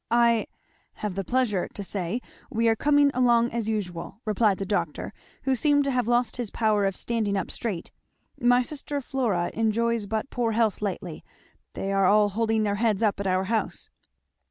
[0.09, 0.47] "I
[0.93, 5.53] have the pleasure to say we are coming along as usual," replied the doctor, who
[5.53, 7.91] seemed to have lost his power of standing up straight;
[8.39, 11.23] "My sister Flora enjoys but poor health lately,
[11.75, 13.91] they are all holding their heads up at your house.